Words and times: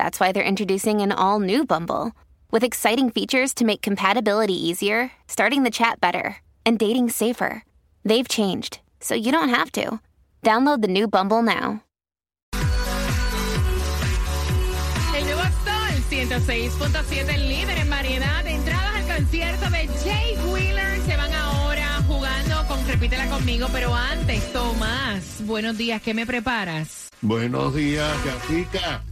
that's 0.00 0.18
why 0.18 0.32
they're 0.32 0.52
introducing 0.52 1.02
an 1.02 1.12
all 1.12 1.40
new 1.40 1.66
Bumble 1.66 2.12
with 2.50 2.64
exciting 2.64 3.10
features 3.10 3.52
to 3.52 3.66
make 3.66 3.82
compatibility 3.82 4.54
easier, 4.54 5.12
starting 5.28 5.62
the 5.62 5.70
chat 5.70 6.00
better, 6.00 6.38
and 6.64 6.78
dating 6.78 7.10
safer. 7.10 7.64
They've 8.02 8.26
changed, 8.26 8.80
so 9.00 9.14
you 9.14 9.30
don't 9.30 9.50
have 9.50 9.70
to. 9.72 10.00
Download 10.42 10.80
the 10.80 10.88
new 10.88 11.06
Bumble 11.06 11.42
now. 11.42 11.82
El 15.14 15.24
nuevo 15.26 15.42
Sol 15.66 16.02
106.7, 16.08 17.34
el 17.34 17.48
líder 17.50 17.76
en 17.76 17.90
variedad 17.90 18.42
de 18.42 18.52
entradas 18.52 18.94
al 18.94 19.16
concierto 19.18 19.68
de 19.68 19.86
Jay 20.02 20.38
Wheeler. 20.50 20.98
Se 21.04 21.14
van 21.14 21.34
ahora 21.34 22.02
jugando 22.08 22.66
con 22.68 22.86
Repítela 22.86 23.28
conmigo, 23.28 23.66
pero 23.70 23.94
antes, 23.94 24.50
Tomás, 24.54 25.44
buenos 25.44 25.76
días, 25.76 26.00
¿qué 26.00 26.14
me 26.14 26.24
preparas? 26.24 27.10
Buenos 27.20 27.74
días, 27.74 28.10
Gatica. 28.24 29.02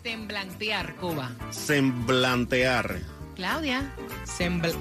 semblantear, 0.03 0.95
Cuba. 0.97 1.31
Semblantear. 1.51 2.97
Claudia. 3.35 3.93
Sembl- 4.27 4.75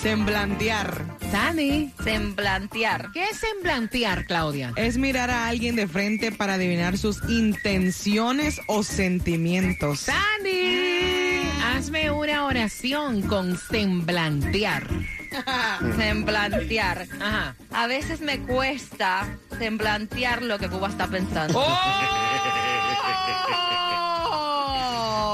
semblantear. 0.00 1.04
Sandy. 1.30 1.92
Semblantear. 2.02 3.10
¿Qué 3.12 3.24
es 3.24 3.38
semblantear, 3.38 4.24
Claudia? 4.26 4.72
Es 4.76 4.96
mirar 4.96 5.30
a 5.30 5.48
alguien 5.48 5.76
de 5.76 5.86
frente 5.86 6.32
para 6.32 6.54
adivinar 6.54 6.96
sus 6.98 7.20
intenciones 7.28 8.60
o 8.66 8.82
sentimientos. 8.82 10.00
Sandy, 10.00 11.48
hazme 11.64 12.10
una 12.10 12.46
oración 12.46 13.22
con 13.22 13.56
semblantear. 13.58 14.86
Semblantear. 15.96 17.06
Ajá. 17.20 17.54
A 17.72 17.86
veces 17.86 18.20
me 18.20 18.40
cuesta 18.40 19.38
semblantear 19.58 20.42
lo 20.42 20.58
que 20.58 20.68
Cuba 20.68 20.88
está 20.88 21.06
pensando. 21.06 21.58
¡Oh! 21.58 22.28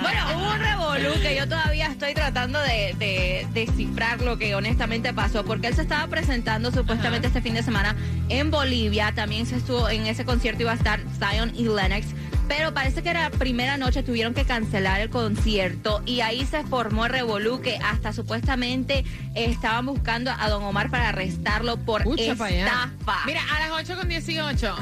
Bueno, 0.00 0.20
hubo 0.38 0.50
un 0.52 0.58
revolú 0.58 1.10
que 1.20 1.36
yo 1.36 1.46
todavía 1.46 1.88
estoy 1.88 2.14
tratando 2.14 2.58
de, 2.60 2.94
de 2.98 3.46
descifrar 3.52 4.22
lo 4.22 4.38
que 4.38 4.54
honestamente 4.54 5.12
pasó, 5.12 5.44
porque 5.44 5.66
él 5.68 5.74
se 5.74 5.82
estaba 5.82 6.06
presentando 6.06 6.72
supuestamente 6.72 7.26
este 7.26 7.42
fin 7.42 7.52
de 7.54 7.62
semana 7.62 7.94
en 8.30 8.50
Bolivia, 8.50 9.12
también 9.14 9.44
se 9.44 9.56
estuvo 9.56 9.90
en 9.90 10.06
ese 10.06 10.24
concierto 10.24 10.62
iba 10.62 10.72
a 10.72 10.76
estar 10.76 11.00
Zion 11.18 11.52
y 11.54 11.64
Lennox, 11.64 12.06
pero 12.48 12.74
parece 12.74 13.02
que 13.02 13.10
era 13.10 13.28
la 13.28 13.30
primera 13.30 13.76
noche, 13.76 14.02
tuvieron 14.02 14.34
que 14.34 14.44
cancelar 14.44 15.00
el 15.00 15.10
concierto 15.10 16.02
y 16.06 16.20
ahí 16.20 16.46
se 16.46 16.64
formó 16.64 17.06
el 17.06 17.12
revolú 17.12 17.60
que 17.60 17.76
hasta 17.78 18.12
supuestamente 18.12 19.04
estaban 19.34 19.86
buscando 19.86 20.30
a 20.30 20.48
Don 20.48 20.62
Omar 20.62 20.90
para 20.90 21.10
arrestarlo 21.10 21.76
por 21.78 22.02
allá. 22.02 22.32
estafa. 22.32 23.26
Mira, 23.26 23.40
a 23.50 23.68
las 23.68 23.70
8 23.82 23.96
con 23.96 24.08
18 24.08 24.76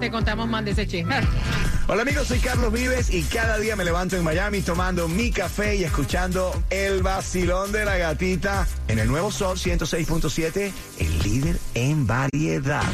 te 0.00 0.10
contamos 0.10 0.48
más 0.48 0.64
de 0.64 0.70
ese 0.72 0.86
chisme. 0.86 1.16
Hola 1.86 2.02
amigos, 2.02 2.28
soy 2.28 2.38
Carlos 2.38 2.72
Vives 2.72 3.12
y 3.12 3.22
cada 3.22 3.58
día 3.58 3.76
me 3.76 3.84
levanto 3.84 4.16
en 4.16 4.24
Miami 4.24 4.62
tomando 4.62 5.08
mi 5.08 5.30
café 5.30 5.76
y 5.76 5.84
escuchando 5.84 6.52
el 6.70 7.02
vacilón 7.02 7.72
de 7.72 7.84
la 7.84 7.96
gatita 7.98 8.66
en 8.88 8.98
el 8.98 9.08
nuevo 9.08 9.30
Sol 9.30 9.58
106.7, 9.58 10.72
el 10.98 11.18
líder 11.22 11.58
en 11.74 12.06
variedad. 12.06 12.84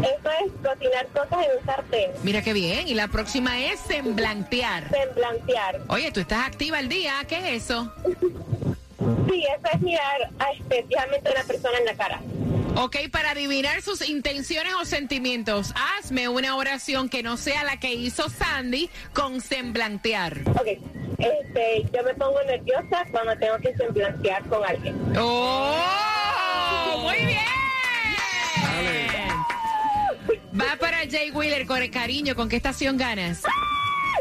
Eso 0.00 0.30
es 0.46 0.52
cocinar 0.62 1.06
cosas 1.08 1.44
en 1.44 1.50
un 1.58 1.66
sartén. 1.66 2.12
Mira 2.22 2.40
qué 2.40 2.54
bien. 2.54 2.88
Y 2.88 2.94
la 2.94 3.08
próxima 3.08 3.60
es 3.60 3.78
semblantear. 3.80 4.88
Semblantear. 4.90 5.82
Oye, 5.88 6.10
tú 6.12 6.20
estás 6.20 6.46
activa 6.46 6.80
el 6.80 6.88
día. 6.88 7.12
¿Qué 7.28 7.36
es 7.36 7.44
eso? 7.64 7.92
Sí, 9.28 9.44
eso 9.44 9.68
es 9.74 9.80
mirar 9.82 10.30
a 10.38 10.50
especialmente 10.52 11.28
a 11.28 11.32
una 11.32 11.44
persona 11.44 11.76
en 11.78 11.84
la 11.84 11.94
cara. 11.94 12.22
Ok, 12.76 12.96
para 13.10 13.30
adivinar 13.30 13.82
sus 13.82 14.06
intenciones 14.08 14.74
o 14.80 14.84
sentimientos, 14.84 15.72
hazme 15.98 16.28
una 16.28 16.56
oración 16.56 17.08
que 17.08 17.22
no 17.22 17.36
sea 17.36 17.64
la 17.64 17.78
que 17.78 17.94
hizo 17.94 18.28
Sandy 18.28 18.90
con 19.12 19.40
semblantear. 19.40 20.40
Ok, 20.48 20.66
este, 21.18 21.84
yo 21.92 22.02
me 22.02 22.14
pongo 22.14 22.42
nerviosa 22.42 23.04
cuando 23.10 23.36
tengo 23.38 23.58
que 23.58 23.74
semblantear 23.76 24.44
con 24.48 24.64
alguien. 24.64 24.96
¡Oh! 25.16 27.00
¡Muy 27.02 27.26
bien! 27.26 27.54
Jay 31.10 31.30
Wheeler, 31.30 31.66
con 31.66 31.82
el 31.82 31.90
cariño, 31.90 32.34
¿con 32.34 32.48
qué 32.48 32.56
estación 32.56 32.96
ganas? 32.96 33.42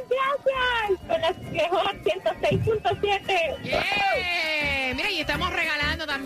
Gracias. 0.09 0.99
Con 1.07 1.21
la 1.21 1.33
mejor 1.51 1.95
106.7. 2.03 3.63
Yeah. 3.63 4.02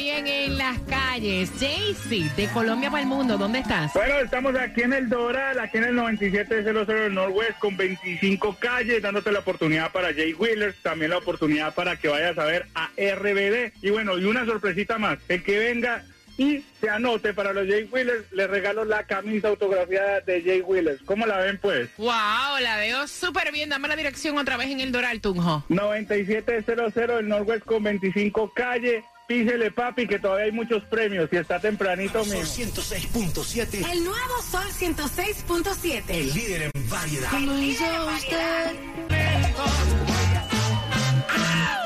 También 0.07 0.27
en 0.27 0.57
las 0.57 0.80
calles. 0.83 1.51
Jaycee, 1.59 2.30
de 2.36 2.48
Colombia 2.54 2.89
para 2.89 3.04
el 3.04 3.09
mundo, 3.09 3.38
¿dónde 3.38 3.59
estás? 3.59 3.94
Bueno, 3.94 4.19
estamos 4.19 4.56
aquí 4.56 4.81
en 4.81 4.94
el 4.94 5.09
Doral, 5.09 5.59
aquí 5.59 5.77
en 5.77 5.86
el 5.86 5.95
9700 5.95 6.88
del 6.88 7.13
Northwest, 7.13 7.59
con 7.59 7.75
25 7.75 8.56
calles, 8.57 9.01
dándote 9.01 9.31
la 9.31 9.39
oportunidad 9.39 9.92
para 9.92 10.13
Jay 10.13 10.33
Wheeler, 10.33 10.74
también 10.81 11.12
la 11.12 11.18
oportunidad 11.18 11.74
para 11.74 11.98
que 11.98 12.07
vayas 12.07 12.38
a 12.38 12.45
ver 12.45 12.68
a 12.74 12.89
RBD. 12.95 13.74
Y 13.81 13.89
bueno, 13.89 14.18
y 14.18 14.25
una 14.25 14.45
sorpresita 14.45 14.98
más, 14.98 15.19
el 15.27 15.44
que 15.44 15.59
venga 15.59 16.04
y 16.38 16.63
se 16.80 16.89
anote 16.89 17.33
para 17.33 17.51
los 17.51 17.68
Jay 17.68 17.83
Wheelers, 17.92 18.31
le 18.31 18.48
regalo 18.48 18.86
la 18.86 19.03
camisa 19.03 19.50
autografiada 19.50 20.21
de 20.21 20.42
Jay 20.42 20.62
Wheelers. 20.62 21.01
¿Cómo 21.03 21.25
la 21.25 21.38
ven, 21.39 21.57
pues? 21.62 21.89
Wow, 21.98 22.60
la 22.62 22.77
veo 22.77 23.07
súper 23.07 23.51
bien. 23.51 23.69
Dame 23.69 23.88
la 23.88 23.95
dirección 23.95 24.38
otra 24.38 24.56
vez 24.56 24.69
en 24.69 24.80
el 24.80 24.92
Doral, 24.92 25.19
Tunjo. 25.19 25.65
9700 25.68 26.94
del 26.94 27.27
Northwest 27.27 27.65
con 27.65 27.83
25 27.83 28.53
calle. 28.53 29.03
Písele, 29.27 29.71
papi, 29.71 30.07
que 30.07 30.19
todavía 30.19 30.45
hay 30.45 30.53
muchos 30.53 30.83
premios 30.85 31.27
y 31.33 31.35
está 31.35 31.59
tempranito 31.59 32.24
mismo. 32.24 32.39
106.7. 32.39 33.91
El 33.91 34.06
nuevo 34.06 34.41
Sol 34.50 34.63
106.7. 34.71 36.03
El 36.07 36.33
líder 36.33 36.62
en 36.74 36.89
variedad. 36.89 37.29
Como 37.31 37.57
hizo 37.57 37.83
usted. 38.15 38.71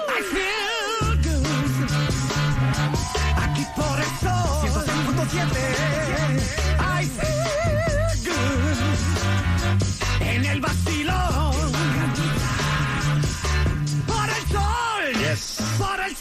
I 0.07 0.21
feel 0.31 1.17
good. 1.23 1.47
Aquí 3.37 3.65
por 3.75 3.99
el 3.99 4.05
sol 4.19 4.61
106.7. 4.61 6.00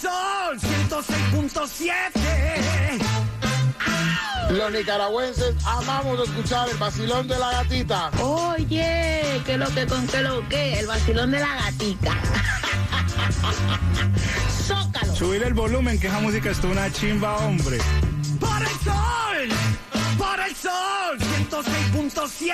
sol 0.00 0.58
106.7. 0.58 2.00
Los 4.50 4.72
nicaragüenses 4.72 5.54
amamos 5.64 6.28
escuchar 6.28 6.68
el 6.68 6.76
vacilón 6.76 7.28
de 7.28 7.38
la 7.38 7.52
gatita. 7.52 8.10
Oye, 8.20 9.40
que 9.46 9.56
lo 9.56 9.72
que 9.72 9.86
con 9.86 10.04
que 10.08 10.22
lo 10.22 10.48
que, 10.48 10.80
el 10.80 10.86
vacilón 10.86 11.30
de 11.30 11.38
la 11.38 11.54
gatica. 11.54 12.10
Zócalo. 14.66 15.14
Subir 15.14 15.44
el 15.44 15.54
volumen, 15.54 16.00
que 16.00 16.08
esa 16.08 16.18
música 16.20 16.50
está 16.50 16.66
una 16.66 16.92
chimba, 16.92 17.36
hombre. 17.36 17.78
Por 18.40 18.60
el 18.60 18.76
sol. 18.84 19.48
Por 20.18 20.40
el 20.40 20.56
sol 20.56 21.16
106.7. 21.48 22.50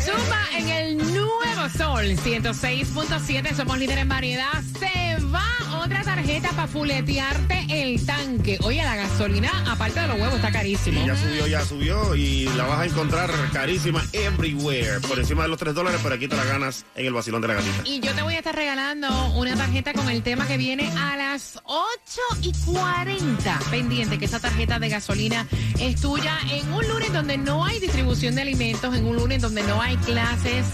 Zumba 0.00 0.40
en 0.56 0.68
el 0.68 0.98
nuevo 0.98 1.68
Sol 1.76 2.04
106.7. 2.04 3.54
Somos 3.54 3.76
líderes 3.78 4.02
en 4.02 4.08
variedad. 4.08 4.62
Se 4.78 5.16
va 5.26 5.59
otra 5.80 6.02
tarjeta 6.02 6.50
para 6.50 6.68
fuletearte 6.68 7.66
el 7.70 8.04
tanque. 8.04 8.58
Oye, 8.62 8.82
la 8.82 8.96
gasolina, 8.96 9.50
aparte 9.66 10.00
de 10.00 10.08
los 10.08 10.20
huevos, 10.20 10.34
está 10.34 10.52
carísimo. 10.52 11.00
Y 11.02 11.06
ya 11.06 11.16
subió, 11.16 11.46
ya 11.46 11.64
subió 11.64 12.14
y 12.14 12.44
la 12.56 12.64
vas 12.64 12.80
a 12.80 12.84
encontrar 12.86 13.30
carísima 13.52 14.04
everywhere. 14.12 15.00
Por 15.00 15.18
encima 15.18 15.42
de 15.44 15.48
los 15.48 15.58
3 15.58 15.74
dólares, 15.74 16.00
pero 16.02 16.14
aquí 16.14 16.28
te 16.28 16.36
la 16.36 16.44
ganas 16.44 16.84
en 16.94 17.06
el 17.06 17.12
vacilón 17.12 17.40
de 17.40 17.48
la 17.48 17.54
gatita. 17.54 17.82
Y 17.84 18.00
yo 18.00 18.12
te 18.14 18.22
voy 18.22 18.34
a 18.34 18.38
estar 18.38 18.54
regalando 18.54 19.08
una 19.34 19.56
tarjeta 19.56 19.92
con 19.92 20.08
el 20.10 20.22
tema 20.22 20.46
que 20.46 20.56
viene 20.56 20.90
a 20.98 21.16
las 21.16 21.58
8 21.64 22.20
y 22.42 22.52
40. 22.66 23.60
Pendiente 23.70 24.18
que 24.18 24.26
esa 24.26 24.40
tarjeta 24.40 24.78
de 24.78 24.88
gasolina 24.88 25.46
es 25.78 26.00
tuya 26.00 26.36
en 26.50 26.72
un 26.72 26.86
lunes 26.88 27.12
donde 27.12 27.38
no 27.38 27.64
hay 27.64 27.80
distribución 27.80 28.34
de 28.34 28.42
alimentos, 28.42 28.94
en 28.94 29.06
un 29.06 29.16
lunes 29.16 29.40
donde 29.40 29.62
no 29.62 29.80
hay 29.80 29.96
clases 29.98 30.66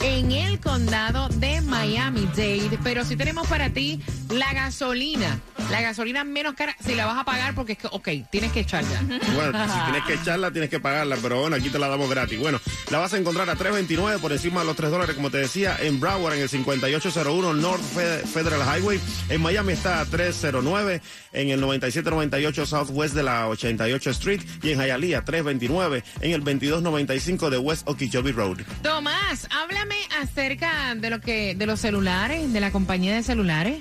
en 0.00 0.32
el 0.32 0.58
condado 0.60 1.28
de 1.28 1.60
Miami-Dade. 1.60 2.78
Pero 2.82 3.04
sí 3.04 3.16
tenemos 3.16 3.46
para 3.46 3.70
ti 3.70 4.00
la 4.40 4.52
gasolina. 4.54 5.38
La 5.70 5.82
gasolina 5.82 6.24
menos 6.24 6.54
cara 6.54 6.74
si 6.84 6.94
la 6.94 7.04
vas 7.06 7.18
a 7.18 7.24
pagar 7.24 7.54
porque 7.54 7.72
es 7.72 7.78
que, 7.78 7.86
ok, 7.90 8.08
tienes 8.30 8.50
que 8.52 8.60
echarla. 8.60 9.00
Bueno, 9.34 9.52
si 9.72 9.80
tienes 9.84 10.04
que 10.06 10.14
echarla, 10.14 10.50
tienes 10.50 10.70
que 10.70 10.80
pagarla, 10.80 11.16
pero 11.22 11.40
bueno, 11.42 11.56
aquí 11.56 11.68
te 11.68 11.78
la 11.78 11.86
damos 11.88 12.08
gratis. 12.10 12.38
Bueno, 12.40 12.58
la 12.90 12.98
vas 12.98 13.12
a 13.12 13.18
encontrar 13.18 13.48
a 13.50 13.54
3.29 13.56 14.18
por 14.18 14.32
encima 14.32 14.60
de 14.60 14.66
los 14.66 14.74
3 14.76 14.90
dólares, 14.90 15.14
como 15.14 15.30
te 15.30 15.38
decía, 15.38 15.76
en 15.80 16.00
Broward, 16.00 16.34
en 16.34 16.40
el 16.42 16.48
5801 16.48 17.52
North 17.54 17.82
Fe- 17.94 18.26
Federal 18.26 18.60
Highway. 18.62 18.98
En 19.28 19.40
Miami 19.42 19.74
está 19.74 20.00
a 20.00 20.06
309, 20.06 21.02
en 21.32 21.50
el 21.50 21.60
9798 21.60 22.66
Southwest 22.66 23.14
de 23.14 23.22
la 23.22 23.46
88 23.48 24.10
Street 24.10 24.40
y 24.62 24.70
en 24.72 24.78
Hialeah 24.80 25.22
329, 25.24 26.02
en 26.22 26.30
el 26.32 26.40
2295 26.40 27.50
de 27.50 27.58
West 27.58 27.86
Okeechobee 27.88 28.32
Road. 28.32 28.58
Tomás, 28.82 29.46
háblame 29.50 29.96
acerca 30.20 30.94
de 30.96 31.10
lo 31.10 31.20
que, 31.20 31.54
de 31.54 31.66
los 31.66 31.78
celulares, 31.80 32.52
de 32.52 32.60
la 32.60 32.70
compañía 32.72 33.14
de 33.14 33.22
celulares. 33.22 33.78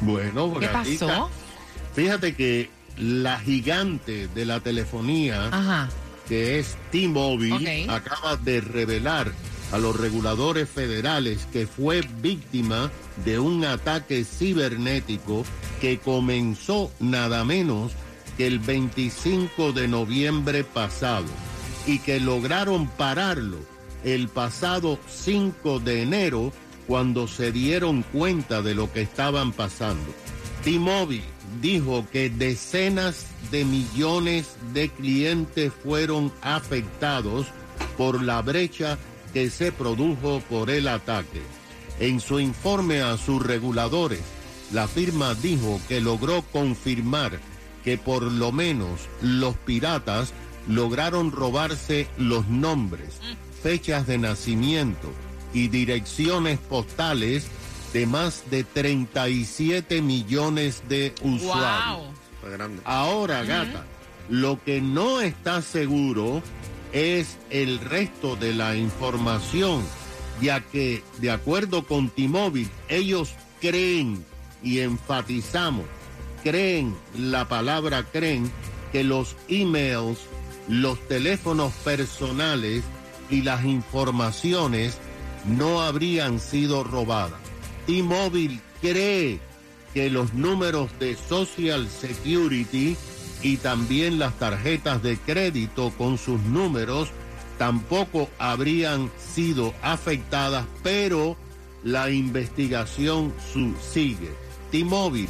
Bueno, 0.00 0.54
¿Qué 0.58 0.66
gatita, 0.66 1.06
pasó? 1.06 1.30
Fíjate 1.94 2.34
que 2.34 2.70
la 2.96 3.38
gigante 3.40 4.28
de 4.28 4.44
la 4.44 4.60
telefonía, 4.60 5.48
Ajá. 5.48 5.88
que 6.28 6.58
es 6.58 6.76
T-Mobile, 6.90 7.90
acaba 7.90 8.36
de 8.36 8.60
revelar 8.60 9.32
a 9.72 9.78
los 9.78 9.96
reguladores 9.96 10.68
federales 10.68 11.46
que 11.52 11.66
fue 11.66 12.02
víctima 12.20 12.90
de 13.24 13.38
un 13.38 13.64
ataque 13.64 14.24
cibernético 14.24 15.44
que 15.80 15.98
comenzó 15.98 16.90
nada 16.98 17.44
menos 17.44 17.92
que 18.36 18.46
el 18.46 18.58
25 18.58 19.72
de 19.72 19.88
noviembre 19.88 20.64
pasado 20.64 21.26
y 21.86 21.98
que 22.00 22.20
lograron 22.20 22.88
pararlo 22.88 23.58
el 24.04 24.28
pasado 24.28 24.98
5 25.08 25.80
de 25.80 26.02
enero 26.02 26.52
cuando 26.90 27.28
se 27.28 27.52
dieron 27.52 28.02
cuenta 28.02 28.62
de 28.62 28.74
lo 28.74 28.92
que 28.92 29.02
estaban 29.02 29.52
pasando. 29.52 30.12
T-Mobile 30.64 31.22
dijo 31.62 32.04
que 32.10 32.30
decenas 32.30 33.26
de 33.52 33.64
millones 33.64 34.56
de 34.72 34.88
clientes 34.88 35.72
fueron 35.84 36.32
afectados 36.42 37.46
por 37.96 38.20
la 38.20 38.42
brecha 38.42 38.98
que 39.32 39.50
se 39.50 39.70
produjo 39.70 40.42
por 40.50 40.68
el 40.68 40.88
ataque. 40.88 41.42
En 42.00 42.18
su 42.18 42.40
informe 42.40 43.02
a 43.02 43.16
sus 43.18 43.40
reguladores, 43.40 44.22
la 44.72 44.88
firma 44.88 45.36
dijo 45.36 45.80
que 45.86 46.00
logró 46.00 46.42
confirmar 46.50 47.38
que 47.84 47.98
por 47.98 48.24
lo 48.24 48.50
menos 48.50 49.02
los 49.22 49.54
piratas 49.58 50.32
lograron 50.66 51.30
robarse 51.30 52.08
los 52.18 52.48
nombres, 52.48 53.20
fechas 53.62 54.08
de 54.08 54.18
nacimiento 54.18 55.12
y 55.52 55.68
direcciones 55.68 56.58
postales 56.58 57.46
de 57.92 58.06
más 58.06 58.44
de 58.50 58.64
37 58.64 60.00
millones 60.02 60.82
de 60.88 61.14
usuarios. 61.22 62.08
Grande. 62.42 62.80
Ahora, 62.84 63.42
gata, 63.42 63.84
lo 64.28 64.62
que 64.62 64.80
no 64.80 65.20
está 65.20 65.60
seguro 65.60 66.42
es 66.92 67.36
el 67.50 67.78
resto 67.80 68.36
de 68.36 68.54
la 68.54 68.76
información, 68.76 69.82
ya 70.40 70.60
que, 70.60 71.02
de 71.18 71.30
acuerdo 71.30 71.86
con 71.86 72.08
T-Mobile, 72.10 72.70
ellos 72.88 73.34
creen, 73.60 74.24
y 74.62 74.80
enfatizamos, 74.80 75.84
creen, 76.42 76.94
la 77.16 77.48
palabra 77.48 78.04
creen, 78.04 78.50
que 78.92 79.04
los 79.04 79.36
emails, 79.48 80.18
los 80.68 80.98
teléfonos 81.08 81.72
personales 81.84 82.82
y 83.30 83.42
las 83.42 83.64
informaciones 83.64 84.98
no 85.44 85.80
habrían 85.80 86.40
sido 86.40 86.84
robadas. 86.84 87.40
T-Mobile 87.86 88.60
cree 88.80 89.40
que 89.94 90.10
los 90.10 90.34
números 90.34 90.90
de 90.98 91.16
Social 91.16 91.88
Security 91.88 92.96
y 93.42 93.56
también 93.56 94.18
las 94.18 94.38
tarjetas 94.38 95.02
de 95.02 95.16
crédito 95.16 95.92
con 95.96 96.18
sus 96.18 96.40
números 96.42 97.08
tampoco 97.58 98.28
habrían 98.38 99.10
sido 99.34 99.74
afectadas, 99.82 100.66
pero 100.82 101.36
la 101.82 102.10
investigación 102.10 103.32
sigue. 103.92 104.32
T-Mobile 104.70 105.28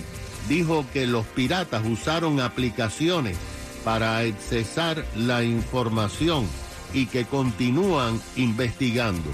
dijo 0.49 0.85
que 0.93 1.07
los 1.07 1.25
piratas 1.27 1.83
usaron 1.87 2.41
aplicaciones 2.41 3.37
para 3.85 4.19
accesar 4.19 5.05
la 5.17 5.43
información 5.43 6.47
y 6.93 7.07
que 7.07 7.25
continúan 7.25 8.21
investigando. 8.37 9.31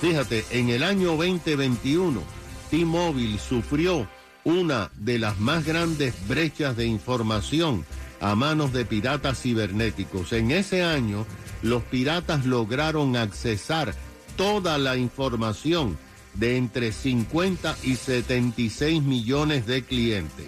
Fíjate, 0.00 0.44
en 0.50 0.68
el 0.70 0.82
año 0.82 1.16
2021, 1.16 2.22
T-Mobile 2.70 3.38
sufrió 3.38 4.08
una 4.44 4.90
de 4.96 5.18
las 5.18 5.38
más 5.40 5.64
grandes 5.64 6.14
brechas 6.28 6.76
de 6.76 6.86
información 6.86 7.84
a 8.20 8.34
manos 8.34 8.72
de 8.72 8.84
piratas 8.84 9.40
cibernéticos. 9.40 10.32
En 10.32 10.50
ese 10.50 10.82
año, 10.82 11.26
los 11.62 11.82
piratas 11.84 12.44
lograron 12.44 13.16
accesar 13.16 13.94
toda 14.36 14.78
la 14.78 14.96
información 14.96 15.96
de 16.34 16.56
entre 16.56 16.92
50 16.92 17.76
y 17.82 17.96
76 17.96 19.02
millones 19.02 19.66
de 19.66 19.84
clientes. 19.84 20.46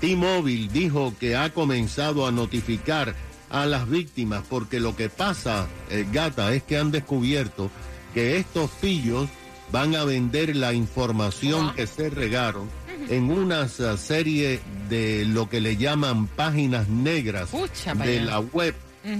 T-Mobile 0.00 0.68
dijo 0.72 1.14
que 1.18 1.36
ha 1.36 1.50
comenzado 1.50 2.26
a 2.26 2.32
notificar 2.32 3.14
a 3.50 3.66
las 3.66 3.88
víctimas, 3.88 4.44
porque 4.48 4.80
lo 4.80 4.96
que 4.96 5.08
pasa, 5.08 5.66
eh, 5.88 6.06
gata, 6.12 6.52
es 6.54 6.62
que 6.62 6.76
han 6.76 6.90
descubierto 6.90 7.70
que 8.14 8.38
estos 8.38 8.70
pillos 8.80 9.28
van 9.72 9.96
a 9.96 10.04
vender 10.04 10.54
la 10.54 10.72
información 10.72 11.74
que 11.74 11.86
se 11.86 12.08
regaron 12.08 12.70
en 13.08 13.30
una 13.30 13.68
serie 13.68 14.60
de 14.88 15.24
lo 15.24 15.48
que 15.50 15.60
le 15.60 15.76
llaman 15.76 16.28
páginas 16.28 16.88
negras 16.88 17.50
Pucha, 17.50 17.94
de 17.94 18.20
la 18.20 18.38
web 18.38 18.74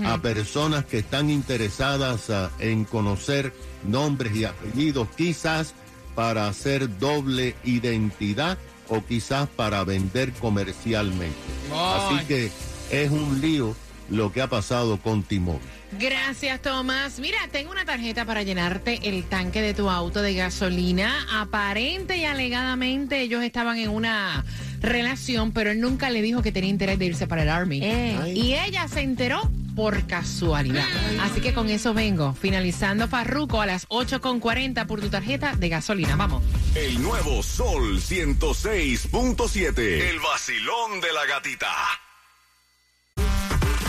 a 0.06 0.16
personas 0.18 0.86
que 0.86 0.98
están 0.98 1.28
interesadas 1.28 2.30
uh, 2.30 2.48
en 2.58 2.84
conocer 2.84 3.52
nombres 3.86 4.34
y 4.34 4.44
apellidos, 4.44 5.08
quizás 5.14 5.74
para 6.14 6.48
hacer 6.48 6.98
doble 6.98 7.54
identidad 7.64 8.56
o 8.88 9.04
quizás 9.04 9.46
para 9.48 9.84
vender 9.84 10.32
comercialmente. 10.32 11.36
Así 11.70 12.24
que 12.26 12.50
es 12.90 13.10
un 13.10 13.40
lío 13.42 13.76
lo 14.10 14.32
que 14.32 14.42
ha 14.42 14.48
pasado 14.48 14.98
con 14.98 15.22
T-Mobile. 15.22 15.60
Gracias, 15.98 16.60
Tomás. 16.60 17.20
Mira, 17.20 17.38
tengo 17.50 17.70
una 17.70 17.84
tarjeta 17.84 18.24
para 18.24 18.42
llenarte 18.42 19.00
el 19.04 19.24
tanque 19.24 19.62
de 19.62 19.74
tu 19.74 19.88
auto 19.88 20.22
de 20.22 20.34
gasolina. 20.34 21.26
Aparente 21.40 22.16
y 22.16 22.24
alegadamente 22.24 23.20
ellos 23.20 23.42
estaban 23.42 23.78
en 23.78 23.90
una 23.90 24.44
relación, 24.80 25.52
pero 25.52 25.70
él 25.70 25.80
nunca 25.80 26.10
le 26.10 26.22
dijo 26.22 26.42
que 26.42 26.52
tenía 26.52 26.70
interés 26.70 26.98
de 26.98 27.06
irse 27.06 27.26
para 27.26 27.42
el 27.42 27.48
Army. 27.48 27.80
Eh. 27.82 28.32
Y 28.34 28.54
ella 28.54 28.88
se 28.88 29.00
enteró 29.00 29.40
por 29.74 30.06
casualidad. 30.06 30.86
Así 31.20 31.40
que 31.40 31.52
con 31.52 31.68
eso 31.68 31.94
vengo, 31.94 32.34
finalizando 32.34 33.08
Farruco 33.08 33.60
a 33.60 33.66
las 33.66 33.88
8.40 33.88 34.86
por 34.86 35.00
tu 35.00 35.08
tarjeta 35.08 35.54
de 35.56 35.68
gasolina. 35.68 36.16
Vamos. 36.16 36.42
El 36.74 37.02
nuevo 37.02 37.42
Sol 37.42 38.00
106.7. 38.00 39.78
El 39.78 40.20
vacilón 40.20 41.00
de 41.00 41.12
la 41.12 41.26
gatita. 41.26 41.68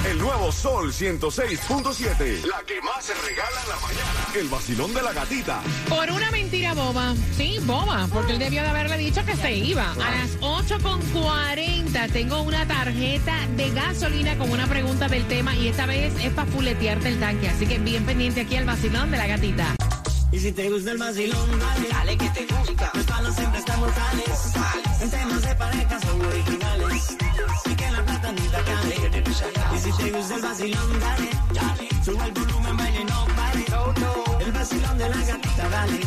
El 0.05 0.19
nuevo 0.19 0.51
Sol 0.51 0.93
106.7. 0.93 2.45
La 2.45 2.61
que 2.63 2.79
más 2.81 3.03
se 3.03 3.13
regala 3.15 3.61
en 3.63 3.69
la 3.69 3.75
mañana. 3.77 4.27
El 4.35 4.47
vacilón 4.49 4.93
de 4.93 5.01
la 5.01 5.13
gatita. 5.13 5.61
Por 5.89 6.11
una 6.11 6.29
mentira 6.29 6.75
boba. 6.75 7.15
Sí, 7.35 7.57
boba, 7.63 8.07
porque 8.13 8.33
él 8.33 8.39
debió 8.39 8.61
de 8.61 8.67
haberle 8.67 8.97
dicho 8.97 9.25
que 9.25 9.35
se 9.35 9.53
iba. 9.53 9.93
A 9.93 10.11
las 10.11 10.39
8.40 10.41 12.11
tengo 12.11 12.41
una 12.43 12.67
tarjeta 12.67 13.47
de 13.57 13.71
gasolina 13.71 14.37
con 14.37 14.51
una 14.51 14.67
pregunta 14.67 15.07
del 15.07 15.27
tema 15.27 15.55
y 15.55 15.69
esta 15.69 15.87
vez 15.87 16.13
es 16.23 16.31
para 16.33 16.51
fuletearte 16.51 17.09
el 17.09 17.19
tanque. 17.19 17.49
Así 17.49 17.65
que 17.65 17.79
bien 17.79 18.05
pendiente 18.05 18.41
aquí 18.41 18.57
al 18.57 18.65
vacilón 18.65 19.09
de 19.09 19.17
la 19.17 19.25
gatita. 19.25 19.75
Y 20.31 20.39
si 20.39 20.51
te 20.51 20.69
gusta 20.69 20.91
el 20.91 20.97
vacilón, 20.99 21.59
dale, 21.59 21.89
dale 21.89 22.17
que 22.17 22.29
te 22.29 22.45
gusta. 22.45 22.91
Los 22.93 23.05
palos 23.05 23.35
siempre. 23.35 23.55
En 25.01 25.09
temas 25.09 25.41
de 25.41 25.55
pareja 25.55 25.99
son 25.99 26.25
originales. 26.25 27.17
Y 27.65 27.75
que 27.75 27.91
la 27.91 28.03
plata 28.03 28.31
ni 28.31 28.47
la 28.49 28.63
cabe. 28.63 28.95
Y 29.75 29.79
si 29.79 29.91
te 29.97 30.11
gusta 30.11 30.35
el 30.35 30.41
vacilón, 30.41 30.99
dale, 30.99 31.29
dale. 31.53 31.89
Sube 32.03 32.25
el 32.25 32.31
volumen, 32.31 32.77
baile, 32.77 33.05
no 33.05 33.25
pare. 33.35 33.65
El 34.45 34.51
vacilón 34.51 34.97
de 34.97 35.09
la 35.09 35.17
gatita, 35.17 35.69
dale. 35.69 35.99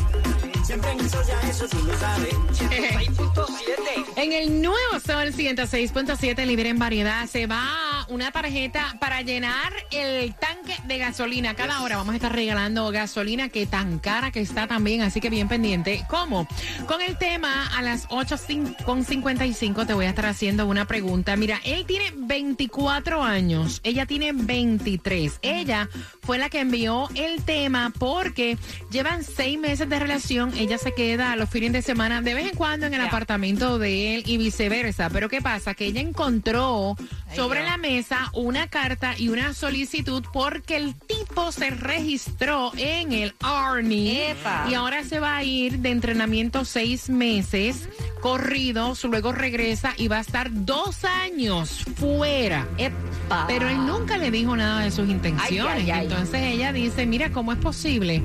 Siempre 0.64 0.90
en 0.93 1.00
eso 1.00 1.23
ya 1.26 1.40
eso 1.49 1.69
tú 1.69 1.78
lo 1.83 1.99
sabes. 1.99 2.35
106.7. 2.52 4.05
En 4.17 4.33
el 4.33 4.62
nuevo 4.62 5.00
Sol 5.05 5.33
106.7 5.33 6.45
libre 6.47 6.69
en 6.69 6.78
variedad 6.78 7.26
se 7.26 7.47
va 7.47 7.98
una 8.11 8.31
tarjeta 8.31 8.97
para 9.00 9.23
llenar 9.23 9.73
el 9.91 10.35
tanque 10.35 10.75
de 10.87 10.99
gasolina. 10.99 11.55
Cada 11.55 11.83
hora 11.83 11.97
vamos 11.97 12.15
a 12.15 12.17
estar 12.17 12.33
regalando 12.33 12.91
gasolina 12.91 13.49
que 13.49 13.67
tan 13.67 13.99
cara 13.99 14.31
que 14.31 14.41
está 14.41 14.67
también, 14.67 15.03
así 15.03 15.21
que 15.21 15.31
bien 15.31 15.49
pendiente. 15.49 16.05
¿Cómo? 16.09 16.49
Con 16.87 17.00
el 17.03 17.19
tema 17.19 17.67
a 17.77 17.83
las 17.83 18.09
8.55 18.09 19.87
te 19.87 19.95
voy 19.95 20.07
a 20.07 20.09
estar 20.09 20.27
haciendo 20.27 20.67
una 20.67 20.87
pregunta. 20.87 21.37
Mira, 21.37 21.61
él 21.65 21.85
tiene 21.87 22.12
24 22.17 23.23
años, 23.23 23.81
ella 23.85 24.07
tiene 24.07 24.33
23. 24.33 25.41
Ella 25.43 25.88
fue 26.23 26.38
la 26.38 26.49
que 26.49 26.61
envió 26.61 27.09
el 27.15 27.43
tema 27.43 27.93
porque 27.99 28.57
llevan 28.91 29.25
seis 29.25 29.59
meses 29.59 29.88
de 29.88 29.99
relación. 29.99 30.53
Ella 30.57 30.79
se 30.79 30.93
queda 30.93 31.37
los 31.37 31.50
fines 31.50 31.73
de 31.73 31.83
semana 31.83 32.23
de 32.23 32.35
vez 32.35 32.50
en 32.50 32.57
cuando 32.57 32.87
en 32.87 32.95
el 32.95 33.00
apartamento 33.00 33.79
de 33.79 34.15
él 34.15 34.23
y 34.27 34.38
viceversa. 34.38 35.11
Pero 35.11 35.29
¿qué 35.29 35.43
pasa? 35.43 35.75
Que 35.75 35.87
ella 35.87 36.00
encontró 36.00 36.97
sobre 37.35 37.62
la 37.62 37.77
mesa 37.77 37.98
una 38.33 38.69
carta 38.69 39.14
y 39.19 39.28
una 39.28 39.55
solicitud 39.55 40.25
porque 40.33 40.76
el 40.76 40.95
tipo 40.95 41.50
se 41.52 41.71
registró 41.71 42.73
en 42.76 43.12
el 43.12 43.35
Army 43.40 44.21
Epa. 44.21 44.67
y 44.71 44.75
ahora 44.75 45.05
se 45.05 45.21
va 45.21 45.37
a 45.37 45.45
ir 45.45 45.78
de 45.81 45.90
entrenamiento 45.90 46.64
seis 46.64 47.11
meses 47.11 47.88
corridos, 48.21 49.05
luego 49.05 49.33
regresa 49.33 49.95
y 49.97 50.09
va 50.09 50.19
a 50.19 50.21
estar 50.21 50.49
dos 50.52 51.05
años 51.05 51.85
fuera. 51.97 52.67
Epa. 52.78 53.08
Pero 53.47 53.68
él 53.68 53.87
nunca 53.87 54.16
le 54.16 54.30
dijo 54.30 54.56
nada 54.56 54.80
de 54.80 54.90
sus 54.90 55.08
intenciones. 55.08 55.76
Ay, 55.76 55.90
ay, 55.90 55.90
ay. 55.90 56.06
Entonces 56.06 56.42
ella 56.42 56.73
dice, 56.73 57.06
mira, 57.06 57.30
¿cómo 57.30 57.52
es 57.52 57.58
posible 57.58 58.23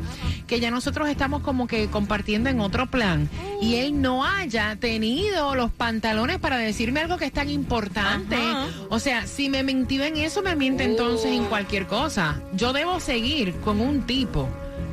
que 0.47 0.59
ya 0.59 0.71
nosotros 0.71 1.09
estamos 1.09 1.41
como 1.41 1.67
que 1.67 1.87
compartiendo 1.87 2.49
en 2.49 2.59
otro 2.59 2.87
plan 2.87 3.29
y 3.61 3.75
él 3.75 4.01
no 4.01 4.25
haya 4.25 4.75
tenido 4.77 5.55
los 5.55 5.71
pantalones 5.71 6.39
para 6.39 6.57
decirme 6.57 7.01
algo 7.01 7.17
que 7.17 7.25
es 7.25 7.33
tan 7.33 7.49
importante? 7.49 8.35
Ajá. 8.35 8.67
O 8.89 8.99
sea, 8.99 9.27
si 9.27 9.49
me 9.49 9.63
mintió 9.63 10.03
en 10.03 10.17
eso, 10.17 10.41
me 10.41 10.55
miente 10.55 10.83
entonces 10.83 11.31
en 11.31 11.45
cualquier 11.45 11.87
cosa. 11.87 12.41
Yo 12.53 12.73
debo 12.73 12.99
seguir 12.99 13.53
con 13.61 13.81
un 13.81 14.03
tipo 14.03 14.49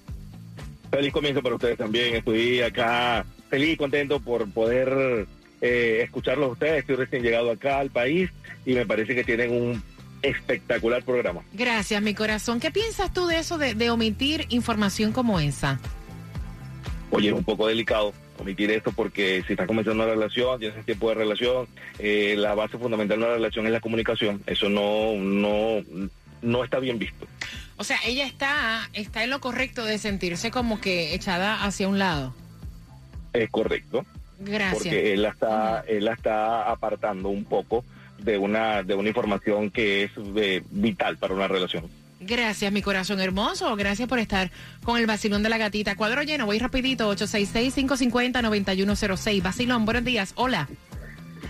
Feliz 0.90 1.12
comienzo 1.12 1.42
para 1.42 1.54
ustedes 1.54 1.78
también. 1.78 2.16
Estoy 2.16 2.60
acá 2.60 3.24
feliz 3.48 3.70
y 3.74 3.76
contento 3.76 4.20
por 4.20 4.50
poder 4.50 5.26
eh, 5.60 6.00
escucharlos 6.04 6.48
a 6.48 6.52
ustedes. 6.52 6.80
Estoy 6.80 6.96
recién 6.96 7.22
llegado 7.22 7.50
acá 7.50 7.78
al 7.78 7.90
país 7.90 8.30
y 8.66 8.74
me 8.74 8.84
parece 8.84 9.14
que 9.14 9.24
tienen 9.24 9.52
un 9.52 9.82
espectacular 10.22 11.02
programa. 11.02 11.42
Gracias, 11.52 12.00
mi 12.02 12.14
corazón. 12.14 12.60
¿Qué 12.60 12.70
piensas 12.70 13.12
tú 13.12 13.26
de 13.26 13.38
eso 13.38 13.58
de, 13.58 13.74
de 13.74 13.90
omitir 13.90 14.46
información 14.50 15.12
como 15.12 15.40
esa? 15.40 15.80
Oye, 17.10 17.28
es 17.28 17.34
un 17.34 17.44
poco 17.44 17.66
delicado 17.66 18.12
omitir 18.42 18.70
esto 18.70 18.92
porque 18.92 19.42
si 19.46 19.54
estás 19.54 19.66
comenzando 19.66 20.04
una 20.04 20.12
relación, 20.12 20.58
tienes 20.58 20.76
ese 20.76 20.84
tiempo 20.84 21.08
de 21.08 21.14
relación, 21.14 21.66
eh, 21.98 22.34
la 22.36 22.54
base 22.54 22.78
fundamental 22.78 23.18
de 23.18 23.24
una 23.24 23.34
relación 23.34 23.66
es 23.66 23.72
la 23.72 23.80
comunicación. 23.80 24.42
Eso 24.46 24.68
no, 24.68 25.14
no, 25.14 25.82
no 26.42 26.64
está 26.64 26.78
bien 26.78 26.98
visto. 26.98 27.26
O 27.76 27.84
sea, 27.84 27.98
ella 28.04 28.26
está, 28.26 28.88
está 28.92 29.24
en 29.24 29.30
lo 29.30 29.40
correcto 29.40 29.84
de 29.84 29.98
sentirse 29.98 30.50
como 30.50 30.80
que 30.80 31.14
echada 31.14 31.64
hacia 31.64 31.88
un 31.88 31.98
lado. 31.98 32.34
Es 33.32 33.50
correcto. 33.50 34.04
Gracias. 34.38 34.82
Porque 34.82 35.12
él 35.12 35.22
la 35.22 35.30
está, 35.30 35.84
él 35.88 36.04
la 36.04 36.12
está 36.12 36.70
apartando 36.70 37.28
un 37.28 37.44
poco 37.44 37.84
de 38.18 38.38
una, 38.38 38.82
de 38.82 38.94
una 38.94 39.08
información 39.08 39.70
que 39.70 40.04
es 40.04 40.10
eh, 40.36 40.62
vital 40.70 41.16
para 41.16 41.34
una 41.34 41.48
relación. 41.48 41.88
Gracias, 42.26 42.72
mi 42.72 42.82
corazón 42.82 43.20
hermoso. 43.20 43.74
Gracias 43.76 44.08
por 44.08 44.18
estar 44.18 44.50
con 44.84 44.98
el 44.98 45.06
vacilón 45.06 45.42
de 45.42 45.48
la 45.48 45.56
gatita. 45.58 45.96
Cuadro 45.96 46.22
lleno, 46.22 46.46
voy 46.46 46.58
rapidito, 46.58 47.10
866-550-9106. 47.16 49.42
Vacilón, 49.42 49.84
buenos 49.84 50.04
días. 50.04 50.32
Hola. 50.36 50.68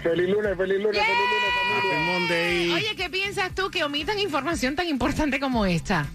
Feliz 0.03 0.29
lunes, 0.29 0.57
feliz 0.57 0.79
lunes, 0.83 1.01
feliz 1.01 1.19
lunes, 1.19 1.53
familia. 1.81 2.13
Monday. 2.13 2.71
Oye, 2.73 2.97
¿qué 2.97 3.09
piensas 3.11 3.55
tú 3.55 3.71
que 3.71 3.85
omitan 3.85 4.19
información 4.19 4.75
tan 4.75 4.89
importante 4.89 5.39
como 5.39 5.65
esta? 5.67 6.07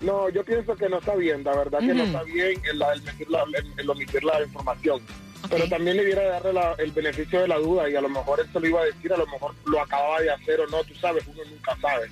No, 0.00 0.28
yo 0.30 0.44
pienso 0.44 0.74
que 0.76 0.88
no 0.88 0.98
está 0.98 1.14
bien, 1.16 1.42
la 1.44 1.54
verdad 1.56 1.80
que 1.80 1.92
no 1.94 2.04
está 2.04 2.22
bien 2.22 2.60
el, 2.70 2.80
el 2.80 2.82
omitir 2.82 3.28
la, 3.30 3.42
el- 3.42 3.72
el 3.78 3.90
omitir 3.90 4.22
la 4.24 4.42
información. 4.42 5.02
Pero 5.50 5.68
también 5.68 5.96
le 5.96 6.04
hubiera 6.04 6.22
de 6.22 6.28
darle 6.28 6.52
la- 6.52 6.74
el 6.78 6.92
beneficio 6.92 7.40
de 7.40 7.48
la 7.48 7.56
duda 7.58 7.88
y 7.90 7.96
a 7.96 8.00
lo 8.00 8.08
mejor 8.08 8.38
él 8.40 8.46
se 8.52 8.60
lo 8.60 8.66
iba 8.68 8.80
a 8.80 8.84
decir, 8.84 9.12
a 9.12 9.16
lo 9.16 9.26
mejor 9.26 9.54
lo 9.66 9.80
acababa 9.80 10.20
de 10.20 10.30
hacer 10.30 10.60
o 10.60 10.66
no, 10.68 10.82
tú 10.84 10.94
sabes, 10.96 11.24
uno 11.26 11.42
nunca 11.50 11.76
sabe. 11.80 12.08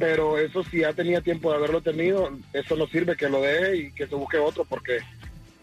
Pero 0.00 0.36
eso 0.38 0.64
si 0.64 0.80
ya 0.80 0.92
tenía 0.94 1.20
tiempo 1.20 1.50
de 1.50 1.58
haberlo 1.58 1.82
tenido, 1.82 2.30
eso 2.54 2.74
no 2.74 2.86
sirve 2.88 3.16
que 3.16 3.28
lo 3.28 3.42
deje 3.42 3.76
y 3.76 3.92
que 3.92 4.06
se 4.06 4.14
busque 4.14 4.38
otro 4.38 4.64
porque 4.64 5.00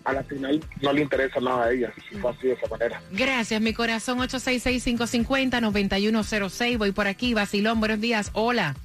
a 0.06 0.14
la 0.14 0.24
final 0.24 0.64
no 0.80 0.94
le 0.94 1.02
interesa 1.02 1.40
nada 1.42 1.66
a 1.66 1.72
ella, 1.72 1.92
si 2.08 2.16
fue 2.18 2.30
así 2.32 2.46
de 2.48 2.54
esa 2.54 2.68
manera. 2.68 3.02
Gracias, 3.12 3.60
mi 3.60 3.74
corazón 3.74 4.20
866-550-9106. 4.20 6.78
Voy 6.78 6.92
por 6.92 7.08
aquí, 7.08 7.34
Vacilón, 7.34 7.80
buenos 7.80 8.00
días. 8.00 8.30
Hola. 8.34 8.76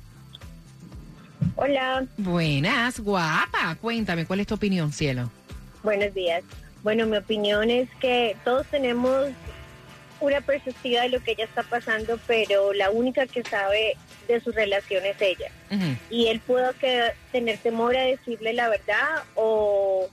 Hola, 1.56 2.06
Buenas, 2.16 3.00
guapa. 3.00 3.76
Cuéntame, 3.80 4.24
¿cuál 4.24 4.40
es 4.40 4.46
tu 4.46 4.54
opinión, 4.54 4.90
cielo? 4.90 5.30
buenos 5.82 6.14
días. 6.14 6.42
Bueno, 6.82 7.04
mi 7.06 7.18
opinión 7.18 7.68
es 7.70 7.90
que 8.00 8.36
todos 8.44 8.66
tenemos 8.68 9.28
una 10.20 10.40
perspectiva 10.40 11.02
de 11.02 11.10
lo 11.10 11.22
que 11.22 11.32
ella 11.32 11.44
está 11.44 11.62
pasando, 11.62 12.18
pero 12.26 12.72
la 12.72 12.90
única 12.90 13.26
que 13.26 13.42
sabe 13.42 13.98
de 14.28 14.40
su 14.40 14.52
relación 14.52 15.04
es 15.04 15.20
ella. 15.20 15.50
Y 16.10 16.28
él 16.28 16.40
pudo 16.40 16.72
que, 16.78 17.12
tener 17.30 17.58
temor 17.58 17.96
a 17.96 18.02
decirle 18.02 18.52
la 18.52 18.68
verdad 18.68 19.24
o, 19.34 20.08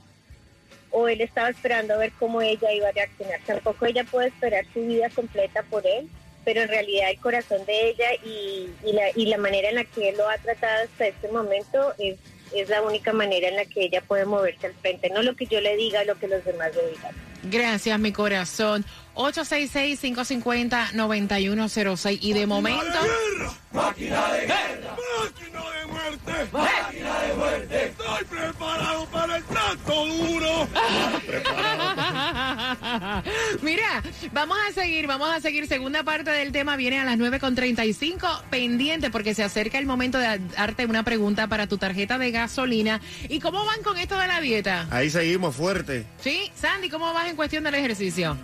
o 0.92 1.08
él 1.08 1.22
estaba 1.22 1.50
esperando 1.50 1.94
a 1.94 1.98
ver 1.98 2.12
cómo 2.18 2.42
ella 2.42 2.72
iba 2.72 2.88
a 2.88 2.92
reaccionar. 2.92 3.40
Tampoco 3.46 3.86
ella 3.86 4.04
puede 4.06 4.30
esperar 4.30 4.66
su 4.74 4.86
vida 4.86 5.10
completa 5.10 5.64
por 5.64 5.86
él, 5.86 6.08
pero 6.46 6.62
en 6.62 6.70
realidad 6.70 7.10
el 7.10 7.20
corazón 7.20 7.66
de 7.66 7.90
ella 7.90 8.08
y, 8.24 8.70
y 8.86 8.94
la, 8.94 9.04
y 9.16 9.26
la 9.26 9.38
manera 9.38 9.70
en 9.70 9.76
la 9.76 9.84
que 9.84 10.10
él 10.10 10.18
lo 10.18 10.30
ha 10.30 10.38
tratado 10.38 10.86
hasta 10.86 11.08
este 11.08 11.28
momento 11.28 11.94
es, 11.98 12.18
es 12.56 12.70
la 12.70 12.82
única 12.82 13.14
manera 13.14 13.50
en 13.50 13.56
la 13.56 13.66
que 13.66 13.84
ella 13.84 14.02
puede 14.02 14.26
moverse 14.26 14.68
al 14.68 14.74
frente, 14.76 15.10
no 15.10 15.22
lo 15.22 15.36
que 15.36 15.46
yo 15.46 15.62
le 15.62 15.76
diga, 15.76 16.04
lo 16.06 16.18
que 16.18 16.28
los 16.28 16.44
demás 16.46 16.74
le 16.76 16.88
digan. 16.90 17.30
Gracias, 17.44 18.00
mi 18.00 18.12
corazón. 18.12 18.86
866-550-9106. 19.20 22.18
Y 22.22 22.34
de 22.34 22.48
momento. 22.48 22.86
¡Máquina 23.74 24.32
de 24.34 24.46
guerra! 24.48 24.96
¡Máquina 25.22 25.62
de 25.72 25.86
muerte! 25.88 26.32
¡Máquina 26.54 27.20
de 27.22 27.34
muerte! 27.36 27.86
¡Estoy 27.88 28.24
preparado 28.26 29.06
para 29.08 29.36
el 29.38 29.44
trato 29.44 30.06
duro! 30.06 30.68
Mira, 33.62 34.02
vamos 34.32 34.58
a 34.70 34.74
seguir, 34.74 35.08
vamos 35.08 35.30
a 35.30 35.42
seguir. 35.42 35.68
Segunda 35.68 36.04
parte 36.04 36.32
del 36.32 36.52
tema 36.54 36.76
viene 36.78 37.00
a 37.00 37.04
las 37.04 37.18
9.35. 37.18 38.44
Pendiente 38.50 39.10
porque 39.10 39.34
se 39.36 39.44
acerca 39.44 39.78
el 39.78 39.86
momento 39.86 40.18
de 40.18 40.40
darte 40.40 40.86
una 40.86 41.04
pregunta 41.04 41.48
para 41.48 41.68
tu 41.68 41.78
tarjeta 41.78 42.18
de 42.18 42.32
gasolina. 42.32 43.02
¿Y 43.28 43.40
cómo 43.40 43.66
van 43.66 43.84
con 43.84 43.98
esto 43.98 44.18
de 44.18 44.28
la 44.28 44.40
dieta? 44.40 44.88
Ahí 44.92 45.10
seguimos 45.10 45.54
fuerte. 45.56 46.06
Sí, 46.22 46.50
Sandy, 46.56 46.90
¿cómo 46.90 47.12
vas 47.14 47.28
en 47.30 47.36
cuestión 47.36 47.66
del 47.66 47.76
ejercicio? 47.76 48.38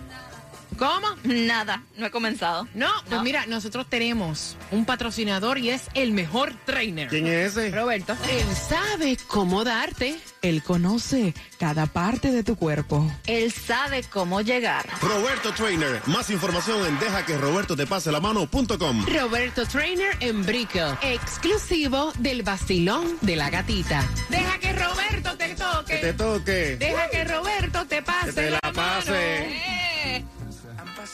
¿Cómo? 0.78 1.06
Nada, 1.24 1.82
no 1.96 2.06
he 2.06 2.10
comenzado. 2.10 2.68
No, 2.74 2.88
pues 3.08 3.22
mira, 3.22 3.46
nosotros 3.46 3.86
tenemos 3.88 4.56
un 4.70 4.84
patrocinador 4.84 5.58
y 5.58 5.70
es 5.70 5.82
el 5.94 6.12
mejor 6.12 6.54
trainer. 6.64 7.08
¿Quién 7.08 7.26
es 7.26 7.56
ese? 7.56 7.70
Roberto. 7.70 8.14
Él 8.30 8.46
sabe 8.56 9.16
cómo 9.26 9.64
darte. 9.64 10.18
Él 10.42 10.62
conoce 10.62 11.34
cada 11.58 11.86
parte 11.86 12.30
de 12.30 12.42
tu 12.44 12.56
cuerpo. 12.56 13.10
Él 13.26 13.52
sabe 13.52 14.02
cómo 14.04 14.40
llegar. 14.42 14.86
Roberto 15.00 15.52
Trainer. 15.52 16.00
Más 16.06 16.30
información 16.30 16.86
en 16.86 16.98
deja 17.00 17.24
que 17.26 17.36
Roberto 17.38 17.74
te 17.76 17.86
pase 17.86 18.12
la 18.12 18.20
mano.com. 18.20 19.06
Roberto 19.06 19.66
Trainer 19.66 20.16
en 20.20 20.44
Brickell, 20.44 20.96
exclusivo 21.02 22.12
del 22.18 22.42
vacilón 22.42 23.16
de 23.22 23.36
la 23.36 23.50
gatita. 23.50 24.04
Deja 24.28 24.58
que 24.58 24.72
Roberto 24.72 25.36
te 25.36 25.54
toque. 25.54 25.92
Que 25.94 25.98
te 25.98 26.12
toque. 26.12 26.76
Deja 26.76 27.08
que 27.10 27.24
Roberto 27.24 27.86
te 27.86 28.02
pase 28.02 28.26
Que 28.26 28.32
te 28.32 28.50
la 28.50 28.58
la 28.62 28.72
pase. 28.72 29.10
mano. 29.10 29.16
Eh. 29.20 30.24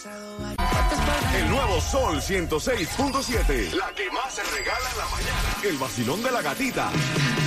El 0.04 1.48
nuevo 1.48 1.80
Sol 1.80 2.20
106.7. 2.20 3.72
La 3.74 3.92
que 3.94 4.10
más 4.10 4.34
se 4.34 4.42
regala 4.42 4.90
en 4.90 4.98
la 4.98 5.06
mañana. 5.06 5.56
El 5.62 5.76
vacilón 5.76 6.20
de 6.24 6.32
la 6.32 6.42
gatita. 6.42 6.90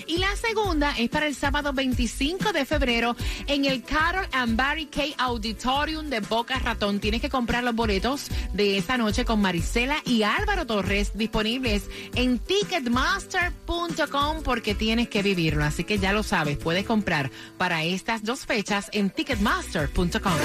Y 0.07 0.17
la 0.17 0.35
segunda 0.35 0.95
es 0.97 1.09
para 1.09 1.27
el 1.27 1.35
sábado 1.35 1.73
25 1.73 2.53
de 2.53 2.65
febrero 2.65 3.15
en 3.45 3.65
el 3.65 3.83
Carol 3.83 4.25
and 4.31 4.55
Barry 4.55 4.87
K 4.87 5.03
Auditorium 5.17 6.09
de 6.09 6.21
Boca 6.21 6.57
Ratón. 6.57 6.99
Tienes 6.99 7.21
que 7.21 7.29
comprar 7.29 7.63
los 7.63 7.75
boletos 7.75 8.29
de 8.53 8.77
esta 8.77 8.97
noche 8.97 9.25
con 9.25 9.41
Marisela 9.41 9.97
y 10.05 10.23
Álvaro 10.23 10.65
Torres 10.65 11.11
disponibles 11.15 11.83
en 12.15 12.39
ticketmaster.com 12.39 14.41
porque 14.43 14.73
tienes 14.73 15.09
que 15.09 15.21
vivirlo. 15.21 15.63
Así 15.63 15.83
que 15.83 15.99
ya 15.99 16.13
lo 16.13 16.23
sabes, 16.23 16.57
puedes 16.57 16.85
comprar 16.85 17.29
para 17.57 17.83
estas 17.83 18.23
dos 18.23 18.47
fechas 18.47 18.89
en 18.91 19.11
ticketmaster.com. 19.11 20.33